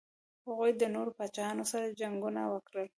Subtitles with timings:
[0.47, 2.87] هغوی د نورو پاچاهانو سره جنګونه وکړل.